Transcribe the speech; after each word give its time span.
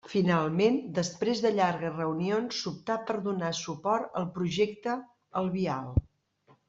Finalment, 0.11 0.77
després 0.99 1.41
de 1.43 1.51
llargues 1.57 1.93
reunions 1.99 2.57
s'optà 2.61 2.95
per 3.11 3.17
donar 3.29 3.51
suport 3.61 4.19
al 4.23 4.29
projecte 4.39 4.97
al 5.43 5.53
vial. 5.61 5.93